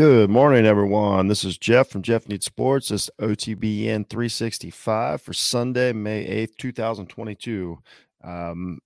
[0.00, 1.28] Good morning, everyone.
[1.28, 2.88] This is Jeff from Jeff Needs Sports.
[2.88, 7.78] This OTBN 365 for Sunday, May 8th, 2022.
[8.24, 8.78] Um,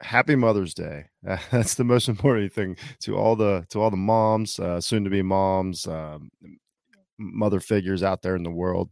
[0.00, 1.04] happy Mother's Day.
[1.22, 5.10] That's the most important thing to all the to all the moms, uh, soon to
[5.10, 6.32] be moms, um,
[7.16, 8.90] mother figures out there in the world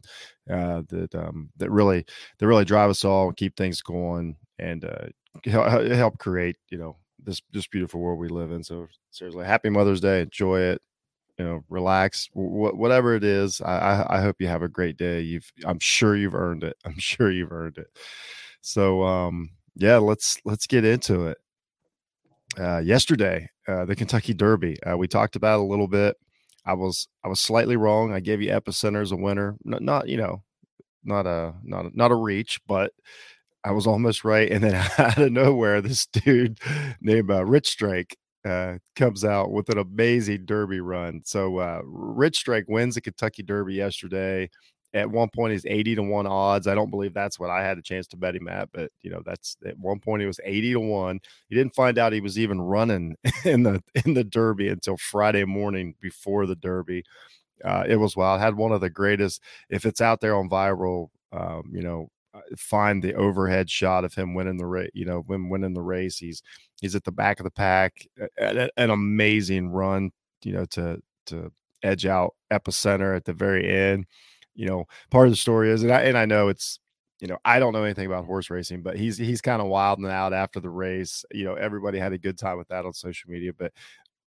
[0.49, 2.05] uh, that um, that really
[2.37, 5.07] that really drive us all and keep things going and uh,
[5.45, 8.63] help create you know this this beautiful world we live in.
[8.63, 10.21] So seriously, happy Mother's Day.
[10.21, 10.81] Enjoy it
[11.39, 13.61] you know, relax, wh- whatever it is.
[13.61, 15.21] I, I, hope you have a great day.
[15.21, 16.75] You've, I'm sure you've earned it.
[16.85, 17.87] I'm sure you've earned it.
[18.61, 21.37] So, um, yeah, let's let's get into it.
[22.59, 24.75] Uh, yesterday, uh, the Kentucky Derby.
[24.83, 26.17] Uh, we talked about a little bit.
[26.65, 28.13] I was I was slightly wrong.
[28.13, 29.55] I gave you Epicenter as a winner.
[29.63, 30.43] Not, not you know,
[31.05, 32.91] not a not a, not a reach, but
[33.63, 34.51] I was almost right.
[34.51, 36.59] And then out of nowhere, this dude
[36.99, 41.21] named uh, Rich Strike uh, comes out with an amazing Derby run.
[41.25, 44.49] So uh, Rich Strike wins the Kentucky Derby yesterday.
[44.93, 46.65] At one point, he's eighty to one odds.
[46.65, 49.11] I don't believe that's what I had a chance to bet him at, but you
[49.11, 51.19] know that's at one point he was eighty to one.
[51.47, 55.45] He didn't find out he was even running in the in the Derby until Friday
[55.45, 57.03] morning before the Derby.
[57.63, 58.41] Uh, it was wild.
[58.41, 59.41] Had one of the greatest.
[59.69, 62.09] If it's out there on viral, um, you know,
[62.57, 64.91] find the overhead shot of him winning the race.
[64.93, 66.41] You know, when winning the race, he's
[66.81, 68.07] he's at the back of the pack.
[68.37, 70.11] An amazing run,
[70.43, 71.51] you know, to to
[71.83, 74.05] edge out epicenter at the very end.
[74.55, 76.79] You know, part of the story is, and I and I know it's
[77.19, 80.05] you know, I don't know anything about horse racing, but he's he's kind of wilding
[80.05, 81.25] out after the race.
[81.31, 83.73] You know, everybody had a good time with that on social media, but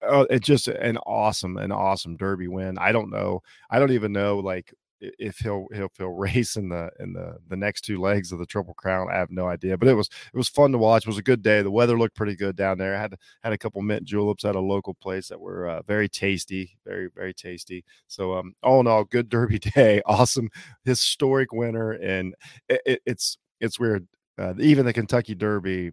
[0.06, 2.76] uh, it's just an awesome, an awesome Derby win.
[2.78, 4.74] I don't know, I don't even know like
[5.18, 8.74] if he'll he'll race in the in the the next two legs of the Triple
[8.74, 9.76] Crown, I have no idea.
[9.76, 11.04] But it was it was fun to watch.
[11.04, 11.62] It was a good day.
[11.62, 12.96] The weather looked pretty good down there.
[12.96, 16.08] I had had a couple mint juleps at a local place that were uh, very
[16.08, 17.84] tasty, very very tasty.
[18.06, 20.02] So um, all in all, good Derby day.
[20.06, 20.50] Awesome
[20.84, 22.34] historic winner, and
[22.68, 24.06] it, it, it's it's weird.
[24.38, 25.92] Uh, even the Kentucky Derby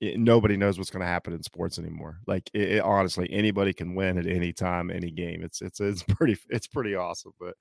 [0.00, 2.18] it, nobody knows what's going to happen in sports anymore.
[2.26, 5.42] Like it, it, honestly, anybody can win at any time, any game.
[5.42, 7.32] It's it's it's pretty it's pretty awesome.
[7.38, 7.54] But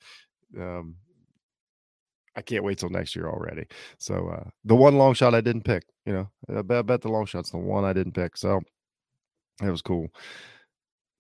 [0.60, 0.96] um,
[2.36, 3.66] I can't wait till next year already.
[3.98, 7.02] So uh, the one long shot I didn't pick, you know, I bet, I bet
[7.02, 8.38] the long shot's the one I didn't pick.
[8.38, 8.62] So
[9.62, 10.08] it was cool.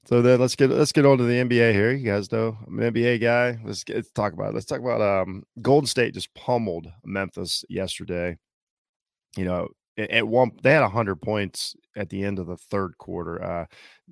[0.05, 1.93] So then let's get let's get on to the NBA here.
[1.93, 3.57] You guys know I'm an NBA guy.
[3.63, 4.53] Let's get let's talk about it.
[4.53, 8.37] Let's talk about um Golden State just pummeled Memphis yesterday.
[9.37, 13.43] You know, at one they had 100 points at the end of the third quarter
[13.43, 13.65] uh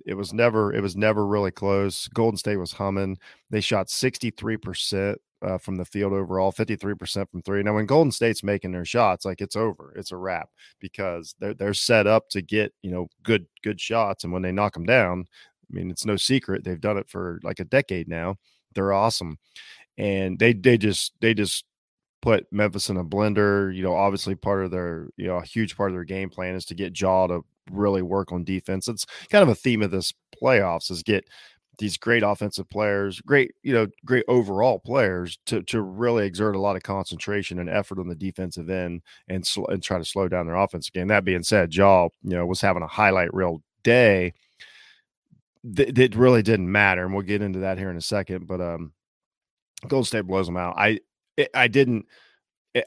[0.05, 3.17] it was never it was never really close golden state was humming
[3.49, 8.43] they shot 63% uh, from the field overall 53% from three now when golden state's
[8.43, 10.49] making their shots like it's over it's a wrap
[10.79, 14.51] because they're they're set up to get you know good good shots and when they
[14.51, 18.07] knock them down i mean it's no secret they've done it for like a decade
[18.07, 18.35] now
[18.75, 19.37] they're awesome
[19.97, 21.65] and they they just they just
[22.21, 23.75] put Memphis in a blender.
[23.75, 26.55] You know, obviously part of their, you know, a huge part of their game plan
[26.55, 28.87] is to get Ja to really work on defense.
[28.87, 31.25] It's kind of a theme of this playoffs is get
[31.79, 36.59] these great offensive players, great, you know, great overall players to to really exert a
[36.59, 40.27] lot of concentration and effort on the defensive end and sl- and try to slow
[40.27, 41.07] down their offense again.
[41.07, 44.33] That being said, Ja, you know, was having a highlight reel day
[45.63, 48.47] that, really didn't matter, and we'll get into that here in a second.
[48.47, 48.93] But um,
[49.87, 50.75] Gold State blows them out.
[50.77, 50.99] I
[51.41, 52.05] it, I didn't.
[52.73, 52.85] It,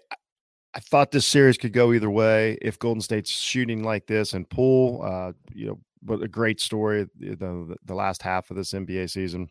[0.75, 4.48] I thought this series could go either way if Golden State's shooting like this and
[4.48, 8.72] Poole, uh, you know, but a great story the, the, the last half of this
[8.72, 9.48] NBA season.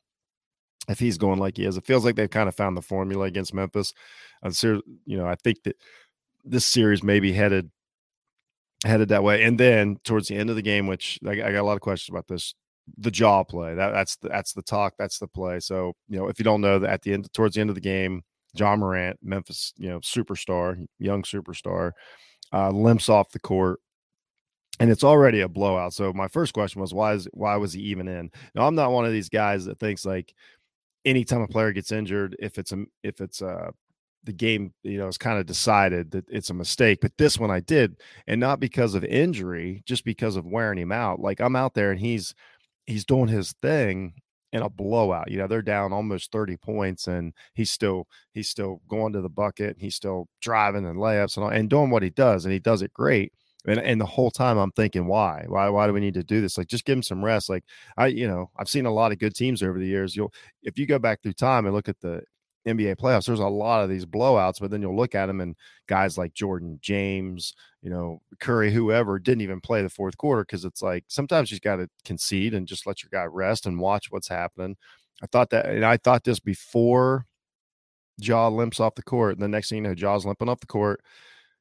[0.90, 3.24] If he's going like he is, it feels like they've kind of found the formula
[3.24, 3.94] against Memphis.
[4.42, 5.78] And so, you know, I think that
[6.44, 7.72] this series may be headed
[8.84, 9.44] headed that way.
[9.44, 11.82] And then towards the end of the game, which I, I got a lot of
[11.82, 12.54] questions about this,
[12.98, 13.76] the Ja play.
[13.76, 14.96] That, that's the, that's the talk.
[15.00, 15.62] That's the play.
[15.62, 17.76] So you know, if you don't know that at the end, towards the end of
[17.76, 18.24] the game,
[18.56, 21.92] Ja Morant, Memphis, you know, superstar, young superstar,
[22.52, 23.80] uh, limps off the court,
[24.80, 25.94] and it's already a blowout.
[25.94, 28.32] So my first question was, why is why was he even in?
[28.56, 30.34] Now I'm not one of these guys that thinks like
[31.06, 33.74] anytime a player gets injured, if it's a if it's a
[34.26, 37.00] the game, you know, is kind of decided that it's a mistake.
[37.02, 37.98] But this one I did,
[38.28, 41.20] and not because of injury, just because of wearing him out.
[41.20, 42.34] Like I'm out there and he's
[42.86, 44.14] he's doing his thing
[44.54, 45.30] in a blowout.
[45.30, 49.30] You know, they're down almost 30 points and he's still he's still going to the
[49.30, 52.60] bucket, and he's still driving and layups and, and doing what he does, and he
[52.60, 53.34] does it great.
[53.66, 55.46] And, and the whole time I'm thinking, why?
[55.48, 56.58] Why why do we need to do this?
[56.58, 57.50] Like just give him some rest.
[57.50, 57.64] Like
[57.98, 60.16] I, you know, I've seen a lot of good teams over the years.
[60.16, 60.34] You'll
[60.64, 62.22] if you go back through time and look at the
[62.68, 65.56] NBA playoffs, there's a lot of these blowouts, but then you'll look at them and
[65.88, 70.66] guys like Jordan James, you know, Curry, whoever didn't even play the fourth quarter because
[70.66, 74.12] it's like sometimes you've got to concede and just let your guy rest and watch
[74.12, 74.78] what's happening.
[75.22, 77.26] I thought that, and I thought this before
[78.18, 79.34] Ja limps off the court.
[79.34, 81.02] And the next thing you know, Ja's limping off the court.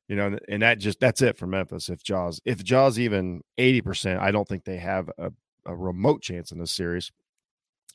[0.08, 1.88] You know, and that just that's it for Memphis.
[1.88, 5.32] If Ja's, if Ja's even 80%, I don't think they have a,
[5.64, 7.10] a remote chance in this series.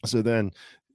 [0.05, 0.51] So then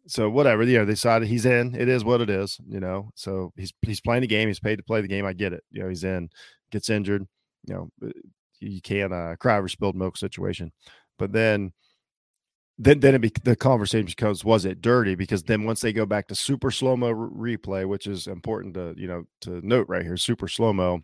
[0.06, 1.74] so whatever, you know, they decided he's in.
[1.74, 3.10] It is what it is, you know.
[3.14, 4.48] So he's he's playing the game.
[4.48, 5.24] He's paid to play the game.
[5.24, 5.62] I get it.
[5.70, 6.28] You know, he's in,
[6.70, 7.26] gets injured.
[7.66, 8.12] You know, uh,
[8.60, 10.72] you can't uh, cry over spilled milk situation.
[11.18, 11.72] But then,
[12.78, 15.14] then then it be, the conversation becomes was it dirty?
[15.14, 18.74] Because then once they go back to super slow mo re- replay, which is important
[18.74, 21.00] to you know to note right here, super slow mo.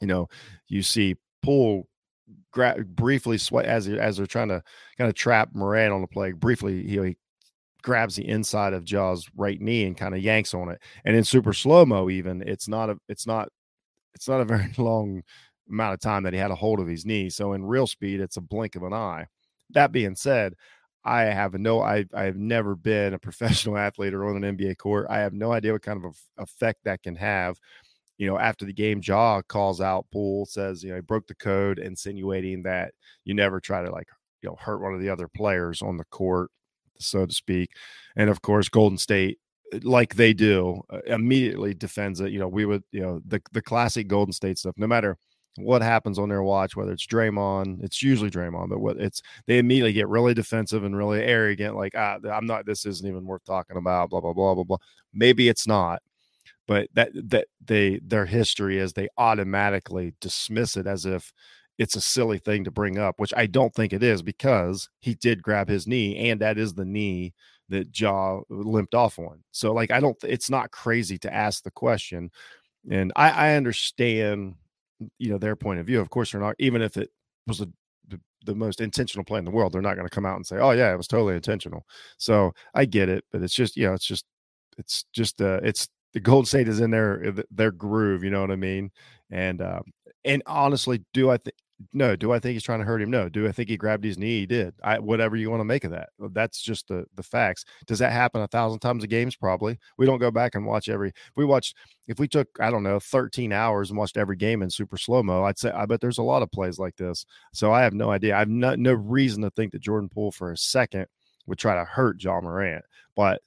[0.00, 0.28] You know,
[0.68, 1.86] you see Poole
[2.52, 4.62] gra- briefly sweat as as they're trying to
[4.96, 6.32] kind of trap Morant on the play.
[6.32, 7.16] Briefly, he, he
[7.82, 10.80] grabs the inside of Ja's right knee and kind of yanks on it.
[11.04, 13.48] And in super slow mo, even it's not a it's not
[14.14, 15.22] it's not a very long
[15.68, 17.30] amount of time that he had a hold of his knee.
[17.30, 19.26] So in real speed, it's a blink of an eye.
[19.70, 20.54] That being said,
[21.04, 24.78] I have no I I have never been a professional athlete or on an NBA
[24.78, 25.06] court.
[25.10, 27.58] I have no idea what kind of effect that can have.
[28.18, 31.34] You know, after the game, Ja calls out Poole, says, you know, he broke the
[31.34, 32.92] code, insinuating that
[33.24, 34.08] you never try to like,
[34.42, 36.50] you know, hurt one of the other players on the court
[37.00, 37.70] so to speak.
[38.16, 39.38] And of course, Golden State,
[39.74, 42.32] uh, like they do, uh, immediately defends it.
[42.32, 44.74] You know, we would, you know, the the classic Golden State stuff.
[44.76, 45.16] No matter
[45.56, 49.58] what happens on their watch, whether it's Draymond, it's usually Draymond, but what it's they
[49.58, 52.66] immediately get really defensive and really arrogant, like ah, I'm not.
[52.66, 54.10] This isn't even worth talking about.
[54.10, 54.78] Blah blah blah blah blah.
[55.12, 56.02] Maybe it's not,
[56.66, 61.32] but that that they their history is they automatically dismiss it as if
[61.80, 65.14] it's a silly thing to bring up, which I don't think it is because he
[65.14, 67.32] did grab his knee, and that is the knee
[67.70, 69.42] that Ja limped off on.
[69.50, 72.30] So, like, I don't, it's not crazy to ask the question.
[72.90, 74.56] And I, I understand,
[75.18, 76.00] you know, their point of view.
[76.00, 77.08] Of course, they're not, even if it
[77.46, 77.68] was a,
[78.08, 80.46] the, the most intentional play in the world, they're not going to come out and
[80.46, 81.86] say, oh, yeah, it was totally intentional.
[82.18, 84.26] So I get it, but it's just, you know, it's just,
[84.76, 88.50] it's just, uh, it's, the Gold State is in their their groove, you know what
[88.50, 88.90] I mean?
[89.30, 89.84] And um,
[90.24, 91.54] and honestly, do I think
[91.92, 92.16] no.
[92.16, 93.10] Do I think he's trying to hurt him?
[93.10, 93.28] No.
[93.28, 94.40] Do I think he grabbed his knee?
[94.40, 94.74] He did.
[94.82, 96.10] I whatever you want to make of that.
[96.22, 97.64] Uh, that's just the the facts.
[97.86, 99.36] Does that happen a thousand times a games?
[99.36, 99.78] Probably.
[99.96, 101.08] We don't go back and watch every.
[101.08, 101.76] If we watched,
[102.08, 105.22] if we took I don't know 13 hours and watched every game in super slow
[105.22, 107.24] mo, I'd say I bet there's a lot of plays like this.
[107.52, 108.36] So I have no idea.
[108.36, 111.06] I have no, no reason to think that Jordan Poole for a second
[111.46, 112.84] would try to hurt John Morant,
[113.16, 113.40] but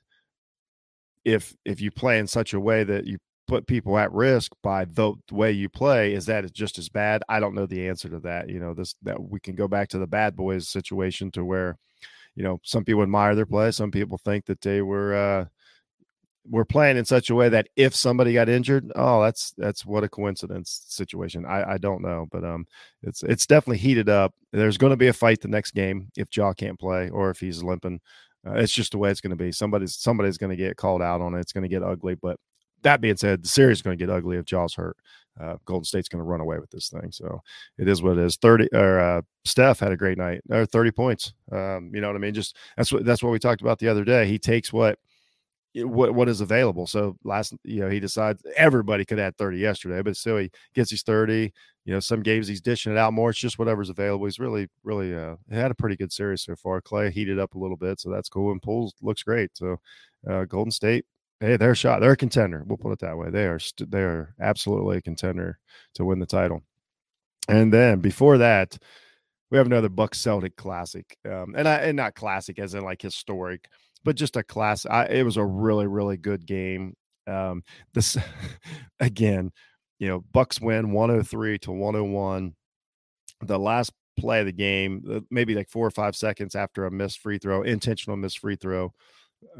[1.25, 3.18] if if you play in such a way that you
[3.48, 7.24] put people at risk by the, way you play is that it's just as bad?
[7.30, 9.90] I don't know the answer to that you know this that we can go back
[9.90, 11.78] to the bad boys situation to where
[12.36, 15.45] you know some people admire their play some people think that they were uh
[16.50, 20.04] were playing in such a way that if somebody got injured oh that's that's what
[20.04, 21.45] a coincidence situation.
[21.45, 22.66] I i don't know but um
[23.01, 24.34] it's it's definitely heated up.
[24.51, 27.40] There's going to be a fight the next game if Ja can't play or if
[27.40, 28.00] he's limping.
[28.45, 29.51] Uh, it's just the way it's going to be.
[29.51, 31.40] Somebody's somebody's going to get called out on it.
[31.40, 32.38] It's going to get ugly but
[32.83, 34.97] that being said, the series is going to get ugly if Ja's hurt.
[35.39, 37.12] Uh, Golden State's going to run away with this thing.
[37.12, 37.41] So
[37.77, 38.35] it is what it is.
[38.38, 40.41] Thirty or uh, Steph had a great night.
[40.51, 41.33] Or thirty points.
[41.51, 42.33] Um, you know what I mean?
[42.33, 44.27] Just that's what that's what we talked about the other day.
[44.27, 45.00] He takes what
[45.75, 46.85] what what is available.
[46.85, 50.91] So last, you know, he decides everybody could add 30 yesterday, but still he gets
[50.91, 51.52] his 30.
[51.85, 53.31] You know, some games he's dishing it out more.
[53.31, 54.25] It's just whatever's available.
[54.25, 56.80] He's really, really uh had a pretty good series so far.
[56.81, 58.52] Clay heated up a little bit, so that's cool.
[58.52, 59.52] And Poole's looks great.
[59.56, 59.78] So
[60.30, 61.06] uh Golden State
[61.44, 62.00] Hey, they're shot.
[62.00, 62.64] They're a contender.
[62.66, 63.30] We'll put it that way.
[63.30, 63.59] They are.
[63.59, 65.59] St- they are absolutely a contender
[65.95, 66.64] to win the title.
[67.50, 68.78] And then before that,
[69.52, 73.02] we have another Buck Celtic classic, um, and I and not classic as in like
[73.02, 73.68] historic,
[74.06, 74.85] but just a class.
[74.85, 76.95] I, it was a really really good game.
[77.28, 78.16] Um, this
[79.02, 79.52] again,
[80.00, 82.56] you know, Bucks win 103 to 101.
[83.42, 86.92] The last play of the game, uh, maybe like four or five seconds after a
[86.92, 88.94] missed free throw, intentional missed free throw,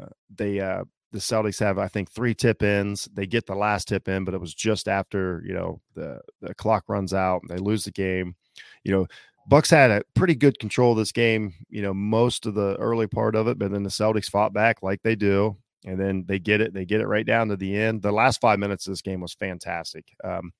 [0.00, 3.08] uh, they uh, the Celtics have, I think, three tip ins.
[3.14, 6.52] They get the last tip in, but it was just after you know the the
[6.56, 8.34] clock runs out and they lose the game.
[8.82, 9.06] You know,
[9.48, 11.54] Bucks had a pretty good control of this game.
[11.70, 14.82] You know, most of the early part of it, but then the Celtics fought back
[14.82, 16.74] like they do, and then they get it.
[16.74, 18.02] They get it right down to the end.
[18.02, 20.12] The last five minutes of this game was fantastic.
[20.24, 20.52] Um,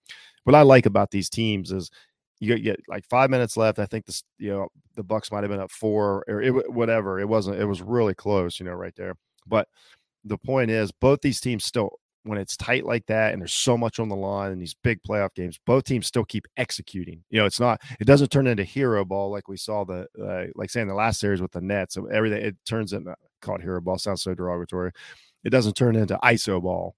[0.44, 1.90] what I like about these teams is
[2.38, 3.80] you get like five minutes left.
[3.80, 7.18] I think this, you know, the Bucks might have been up four or it, whatever.
[7.18, 7.58] It wasn't.
[7.58, 9.16] It was really close, you know, right there.
[9.49, 9.66] But
[10.25, 13.76] the point is, both these teams still, when it's tight like that and there's so
[13.76, 17.23] much on the line in these big playoff games, both teams still keep executing.
[17.31, 20.50] You know, it's not, it doesn't turn into hero ball like we saw the, uh,
[20.54, 21.95] like saying the last series with the Nets.
[21.95, 24.93] So everything, it turns into, called hero ball, sounds so derogatory.
[25.45, 26.95] It doesn't turn into ISO ball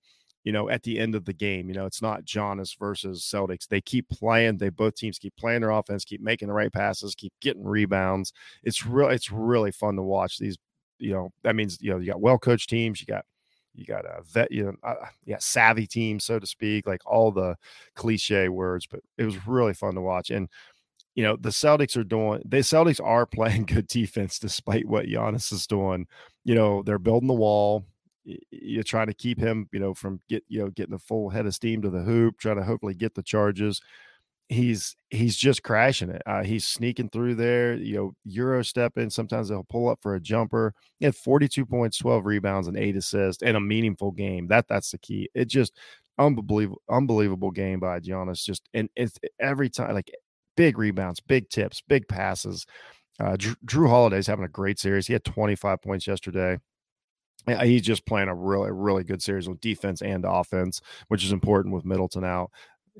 [0.46, 1.68] you know, at the end of the game.
[1.68, 3.66] You know, it's not Giannis versus Celtics.
[3.66, 4.58] They keep playing.
[4.58, 8.32] They both teams keep playing their offense, keep making the right passes, keep getting rebounds.
[8.62, 9.08] It's real.
[9.08, 10.56] It's really fun to watch these
[10.98, 13.24] you know that means you know you got well coached teams, you got
[13.76, 17.30] you got a vet, you know, uh, yeah, savvy team, so to speak, like all
[17.30, 17.56] the
[17.94, 18.86] cliche words.
[18.86, 20.48] But it was really fun to watch, and
[21.14, 22.42] you know the Celtics are doing.
[22.44, 26.06] The Celtics are playing good defense despite what Giannis is doing.
[26.44, 27.84] You know they're building the wall.
[28.50, 31.46] You're trying to keep him, you know, from get you know getting a full head
[31.46, 33.80] of steam to the hoop, trying to hopefully get the charges
[34.48, 36.22] he's he's just crashing it.
[36.26, 37.74] Uh, he's sneaking through there.
[37.74, 39.10] You know, Euro step in.
[39.10, 40.74] Sometimes he'll pull up for a jumper.
[40.98, 44.46] He had 42 points, 12 rebounds, and eight assists, and a meaningful game.
[44.48, 45.28] That that's the key.
[45.34, 45.72] It just
[46.18, 48.44] unbelievable, unbelievable game by Giannis.
[48.44, 50.10] Just and it's every time like
[50.56, 52.66] big rebounds, big tips, big passes.
[53.18, 55.06] Uh, Jrue, Jrue Holiday's having a great series.
[55.06, 56.58] He had 25 points yesterday.
[57.62, 61.74] He's just playing a really, really good series with defense and offense, which is important
[61.74, 62.50] with Middleton out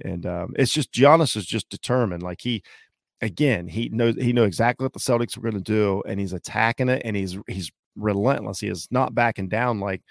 [0.05, 2.23] and um, it's just Giannis is just determined.
[2.23, 2.63] Like he,
[3.21, 6.33] again, he knows he knew exactly what the Celtics were going to do, and he's
[6.33, 8.61] attacking it, and he's he's relentless.
[8.61, 9.81] He is not backing down.
[9.81, 10.03] Like,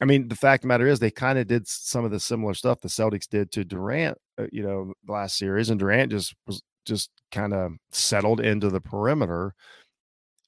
[0.00, 2.54] I mean, the fact the matter is, they kind of did some of the similar
[2.54, 6.62] stuff the Celtics did to Durant, uh, you know, last series, and Durant just was
[6.86, 9.54] just kind of settled into the perimeter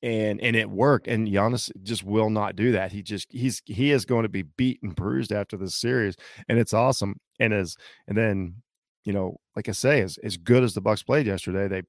[0.03, 1.07] and and it worked.
[1.07, 2.93] And Giannis just will not do that.
[2.93, 6.17] He just he's he is going to be beat and bruised after this series,
[6.49, 7.17] and it's awesome.
[7.39, 7.77] And as
[8.09, 8.57] and then
[9.05, 11.83] you know, like I say, as as good as the Bucks played yesterday, they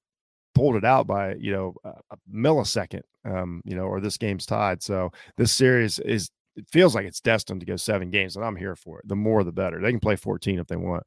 [0.55, 4.83] pulled it out by you know a, millisecond, um, you know, or this game's tied.
[4.83, 8.55] So this series is it feels like it's destined to go seven games, and I'm
[8.55, 9.07] here for it.
[9.07, 9.81] The more, the better.
[9.81, 11.03] They can play 14 if they want.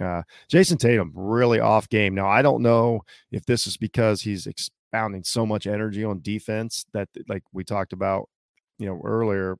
[0.00, 2.14] Uh, Jayson Tatum really off game.
[2.14, 4.46] Now I don't know if this is because he's
[4.88, 8.28] expounding so much energy on defense that, like we talked about,
[8.78, 9.56] you know, earlier,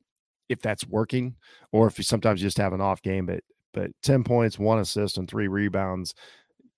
[0.48, 1.34] if that's working,
[1.72, 3.26] or if you sometimes just have an off game.
[3.26, 3.40] But
[3.74, 6.14] but 10 points, one assist, and three rebounds.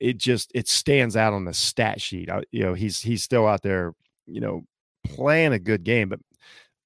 [0.00, 2.30] It just it stands out on the stat sheet.
[2.30, 3.92] I, you know, he's he's still out there,
[4.26, 4.62] you know,
[5.04, 6.20] playing a good game, but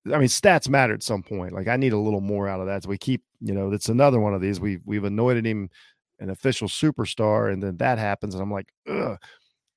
[0.06, 1.54] I mean, stats matter at some point.
[1.54, 2.82] Like I need a little more out of that.
[2.82, 4.60] So we keep, you know, that's another one of these.
[4.60, 5.70] We've we've anointed him
[6.20, 9.18] an official superstar, and then that happens, and I'm like, ugh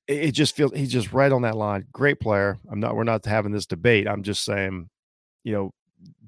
[0.08, 1.86] it just feels he's just right on that line.
[1.92, 2.58] Great player.
[2.70, 2.96] I'm not.
[2.96, 4.08] We're not having this debate.
[4.08, 4.88] I'm just saying,
[5.44, 5.70] you know,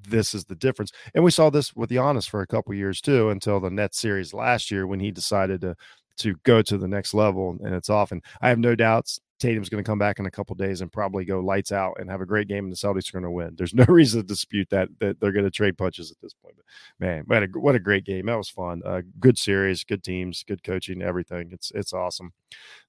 [0.07, 0.91] this is the difference.
[1.15, 4.33] And we saw this with Giannis for a couple years too, until the net series
[4.33, 5.75] last year when he decided to
[6.17, 7.57] to go to the next level.
[7.63, 8.11] And it's off.
[8.11, 10.91] And I have no doubts Tatum's going to come back in a couple days and
[10.91, 13.31] probably go lights out and have a great game, and the Celtics are going to
[13.31, 13.55] win.
[13.57, 16.55] There's no reason to dispute that that they're going to trade punches at this point.
[16.55, 16.65] But
[17.05, 18.27] man, what a, what a great game!
[18.27, 18.81] That was fun.
[18.85, 21.49] Uh, good series, good teams, good coaching, everything.
[21.51, 22.33] It's it's awesome.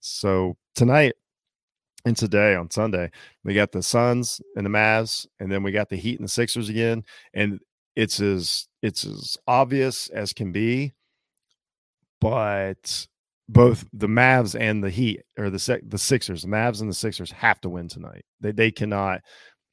[0.00, 1.14] So tonight
[2.04, 3.10] and today on Sunday,
[3.44, 6.32] we got the Suns and the Mavs, and then we got the Heat and the
[6.32, 7.60] Sixers again, and
[7.96, 10.92] it's as it's as obvious as can be,
[12.20, 13.06] but
[13.52, 17.30] both the Mavs and the Heat or the the Sixers, the Mavs and the Sixers
[17.32, 18.24] have to win tonight.
[18.40, 19.20] They they cannot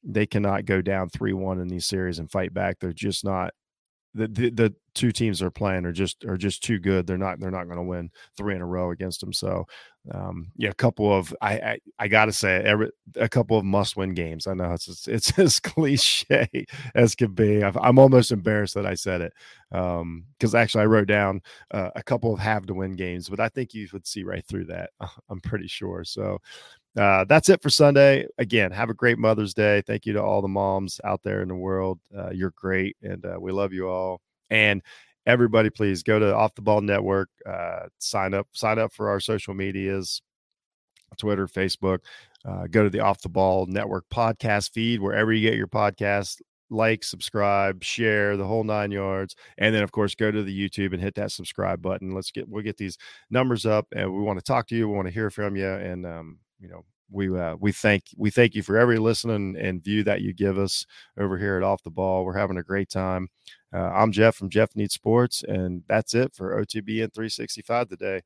[0.04, 2.76] they cannot go down three one in these series and fight back.
[2.80, 3.52] They're just not
[4.14, 7.06] the, the, the two teams are playing are just are just too good.
[7.06, 9.32] They're not they're not going to win three in a row against them.
[9.32, 9.66] So
[10.12, 13.64] um, yeah, a couple of I I, I got to say every a couple of
[13.64, 14.46] must win games.
[14.46, 16.48] I know it's it's, it's as cliche
[16.94, 17.62] as could be.
[17.62, 19.32] i am almost embarrassed that I said it
[19.72, 21.42] Um, because um, actually I wrote down
[21.72, 24.44] uh, a couple of have to win games, but I think you would see right
[24.46, 24.90] through that.
[25.28, 26.02] I'm pretty sure.
[26.04, 26.38] So
[26.96, 28.26] uh, that's it for Sunday.
[28.38, 29.82] Again, have a great Mother's Day.
[29.86, 32.00] Thank you to all the moms out there in the world.
[32.16, 34.20] Uh, you're great, and uh, we love you all.
[34.50, 34.82] And
[35.26, 37.28] everybody, please go to Off the Ball Network.
[37.46, 38.48] Uh, sign up.
[38.52, 40.22] Sign up for our social medias,
[41.18, 42.00] Twitter, Facebook.
[42.44, 46.40] Uh, go to the Off the Ball Network podcast feed wherever you get your podcast.
[46.72, 50.92] Like, subscribe, share the whole nine yards, and then of course go to the YouTube
[50.92, 52.14] and hit that subscribe button.
[52.14, 52.96] Let's get we'll get these
[53.28, 54.88] numbers up, and we want to talk to you.
[54.88, 58.30] We want to hear from you, and um, you know we uh, we thank we
[58.30, 60.86] thank you for every listen and view that you give us
[61.18, 62.24] over here at Off the Ball.
[62.24, 63.28] We're having a great time.
[63.72, 68.22] Uh, I'm Jeff from Jeff Needs Sports, and that's it for OTBN 365 today.